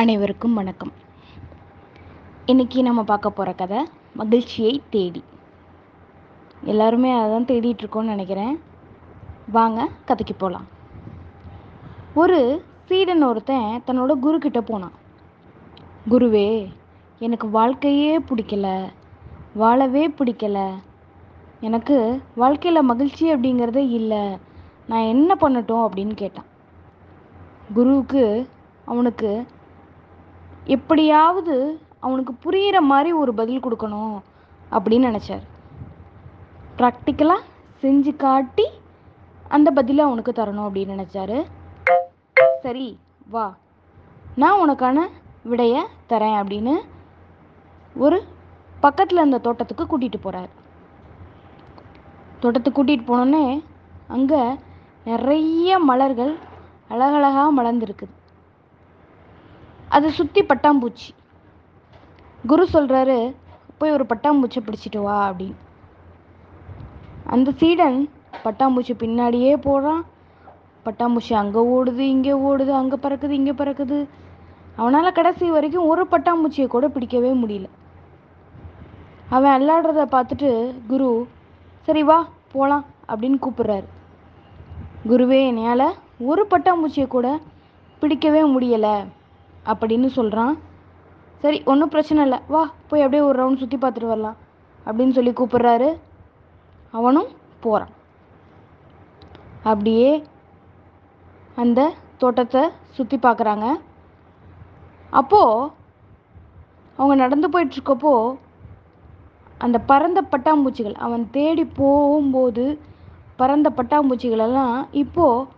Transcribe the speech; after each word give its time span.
அனைவருக்கும் 0.00 0.54
வணக்கம். 0.54 0.92
இன்றைக்கி 2.46 2.82
நம்ம 2.82 3.02
பார்க்க 3.04 3.30
போகிற 3.30 3.54
கதை 3.54 3.88
மகிழ்ச்சியை 4.14 4.82
தேடி. 4.90 5.24
எல்லாருமே 6.64 7.10
அதை 7.12 7.30
தான் 7.30 7.44
தேடிட்டுருக்கோன்னு 7.44 8.04
நினைக்கிறேன். 8.04 8.60
வாங்க 9.52 9.88
கதைக்கு 10.04 10.34
போகலாம் 10.34 10.66
ஒரு 12.14 12.64
சீடன் 12.84 13.22
ஒருத்தன் 13.22 13.82
தன்னோட 13.86 14.18
குரு 14.18 14.38
கிட்ட 14.38 14.60
போனான். 14.60 14.92
குருவே 16.10 16.72
எனக்கு 17.18 17.50
வாழ்க்கையே 17.50 18.18
பிடிக்கல. 18.18 18.88
வாழவே 19.54 20.08
பிடிக்கல. 20.08 20.74
எனக்கு 21.60 22.22
வாழ்க்கையில் 22.34 22.82
மகிழ்ச்சி 22.82 23.34
அப்படிங்கிறதே 23.34 23.90
இல்லை. 23.90 24.38
நான் 24.86 25.08
என்ன 25.14 25.36
பண்ணட்டும் 25.40 25.88
அப்படின்னு 25.88 26.14
கேட்டான். 26.14 26.46
குருவுக்கு 27.74 28.48
அவனுக்கு 28.84 29.46
எப்படியாவது 30.76 31.54
அவனுக்கு 32.06 32.32
புரிகிற 32.44 32.78
மாதிரி 32.90 33.10
ஒரு 33.22 33.32
பதில் 33.40 33.64
கொடுக்கணும் 33.64 34.14
அப்படின்னு 34.74 35.06
நினச்சார். 35.10 35.44
ப்ராக்டிக்கலாக 36.78 37.46
செஞ்சு 37.82 38.12
காட்டி 38.24 38.66
அந்த 39.56 39.68
பதிலை 39.78 40.02
அவனுக்கு 40.04 40.32
தரணும் 40.32 40.66
அப்படின்னு 40.68 40.96
நினச்சாரு. 40.96 41.38
சரி 42.64 42.88
வா. 43.34 43.46
நான் 44.42 44.60
உனக்கான 44.64 44.98
விடையை 45.50 45.82
தரேன் 46.08 46.38
அப்படின்னு 46.40 46.74
ஒரு 48.04 48.18
பக்கத்தில் 48.80 49.18
இருந்த 49.18 49.38
தோட்டத்துக்கு 49.46 49.84
கூட்டிகிட்டு 49.92 50.18
போகிறார் 50.26 50.50
தோட்டத்துக்கு 52.42 52.78
கூட்டிகிட்டு 52.78 53.10
போனோடனே 53.10 53.44
அங்கே 54.16 54.42
நிறைய 55.10 55.78
மலர்கள் 55.90 56.32
அழகழகாக 56.88 57.48
மலர்ந்துருக்குது. 57.58 58.14
அதை 59.96 60.08
சுற்றி 60.18 60.40
பட்டாம்பூச்சி. 60.50 61.08
குரு 62.50 62.64
சொல்கிறாரு 62.74 63.18
போய் 63.78 63.94
ஒரு 63.96 64.04
பட்டாம்பூச்சியை 64.12 64.62
பிடிச்சிட்டு 64.66 65.00
வா 65.06 65.16
அப்படின்னு. 65.28 65.58
அந்த 67.34 67.50
சீடன் 67.60 67.98
பட்டாம்பூச்சி 68.44 68.94
பின்னாடியே 69.02 69.52
போகிறான் 69.66 70.02
பட்டாம்பூச்சி 70.86 71.32
அங்கே 71.42 71.60
ஓடுது 71.76 72.04
இங்கே 72.14 72.34
ஓடுது 72.48 72.72
அங்கே 72.80 72.96
பறக்குது 73.04 73.34
இங்கே 73.40 73.54
பறக்குது. 73.60 73.98
அவனால் 74.80 75.16
கடைசி 75.18 75.46
வரைக்கும் 75.56 75.88
ஒரு 75.92 76.02
பட்டாம்பூச்சியை 76.12 76.68
கூட 76.74 76.86
பிடிக்கவே 76.88 77.30
முடியல. 77.42 77.68
அவன் 79.36 79.54
அல்லாடுறத 79.56 80.04
பார்த்துட்டு 80.16 80.50
குரு 80.92 81.08
சரி 81.88 82.02
வா 82.02 82.18
போகலாம் 82.52 82.84
அப்படின்னு 83.12 83.38
கூப்பிடுறாரு. 83.44 83.88
குருவே 85.10 85.40
என்னையால் 85.50 85.88
ஒரு 86.30 86.42
பட்டாம்பூச்சியை 86.52 87.06
கூட 87.16 87.28
பிடிக்கவே 88.02 88.42
முடியலை. 88.54 88.96
அப்படின்னு 89.70 90.08
சொல்கிறான் 90.18 90.54
சரி 91.42 91.58
ஒன்றும் 91.70 91.92
பிரச்சனை 91.92 92.20
இல்லை. 92.26 92.38
வா 92.54 92.62
போய் 92.88 93.04
அப்படியே 93.04 93.22
ஒரு 93.28 93.36
ரவுண்ட் 93.42 93.60
சுற்றி 93.62 93.76
பார்த்துட்டு 93.76 94.12
வரலாம். 94.12 94.38
அப்படின்னு 94.86 95.16
சொல்லி 95.18 95.32
கூப்பிட்றாரு. 95.38 95.88
அவனும் 96.98 97.30
போகிறான் 97.64 97.94
அப்படியே 99.70 100.10
அந்த 101.62 101.80
தோட்டத்தை 102.20 102.62
சுற்றி 102.96 103.16
பார்க்குறாங்க. 103.16 103.66
அப்போது 105.20 105.70
அவங்க 106.98 107.14
நடந்து 107.22 107.48
போயிட்டுருக்கப்போ 107.48 108.12
அந்த 109.64 109.78
பறந்த 109.90 110.20
பட்டாம்பூச்சிகள் 110.32 110.96
அவன் 111.06 111.24
தேடி 111.30 111.64
போகும்போது 111.80 112.64
பறந்த 113.40 113.68
பட்டாம்பூச்சிகளெல்லாம் 113.78 114.76
இப்போது 115.02 115.48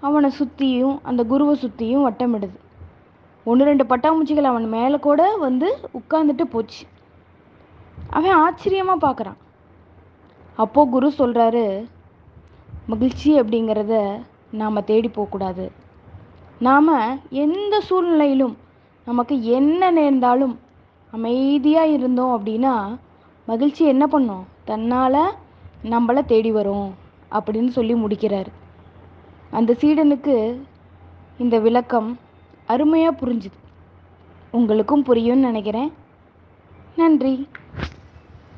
அவனை 0.00 0.30
சுற்றியும் 0.38 0.96
அந்த 1.08 1.20
குருவை 1.32 1.54
சுற்றியும் 1.62 2.06
வட்டமிடுது. 2.06 2.56
ஒன்று 3.50 3.68
ரெண்டு 3.68 3.84
பட்டாம்பூச்சிகள் 3.84 4.50
அவன் 4.50 4.66
மேலே 4.74 4.98
கூட 5.06 5.22
வந்து 5.36 5.68
உட்காந்துட்டு 5.98 6.44
போச்சு. 6.54 6.82
அவன் 8.10 8.40
ஆச்சரியமாக 8.44 9.04
பார்க்குறான் 9.06 9.40
அப்போது 10.56 10.90
குரு 10.90 11.08
சொல்கிறாரு 11.18 11.64
மகிழ்ச்சி 12.86 13.30
அப்படிங்கிறத 13.40 13.94
நாம் 14.60 14.86
தேடி 14.90 15.08
போகக்கூடாது 15.08 15.64
நாம் 16.60 16.92
எந்த 17.44 17.74
சூழ்நிலையிலும் 17.80 18.56
நமக்கு 19.06 19.34
என்ன 19.56 19.90
நேர்ந்தாலும் 19.90 20.54
அமைதியாக 21.12 21.94
இருந்தோம் 21.96 22.34
அப்படின்னா 22.36 22.74
மகிழ்ச்சி 23.48 23.82
என்ன 23.84 24.04
பண்ணும்? 24.06 24.44
தன்னால் 24.64 25.22
நம்மளை 25.92 26.22
தேடி 26.32 26.50
வரும் 26.50 26.88
அப்படின்னு 27.36 27.70
சொல்லி 27.78 27.94
முடிக்கிறார். 27.94 28.50
அந்த 29.50 29.70
சீடனுக்கு 29.80 30.36
இந்த 31.38 31.58
விளக்கம் 31.58 32.08
அருமையாக 32.66 33.26
புரிஞ்சுது. 33.26 33.58
உங்களுக்கும் 34.50 35.04
புரியும்னு 35.04 35.34
நினைக்கிறேன். 35.34 35.92
நன்றி. 36.96 37.48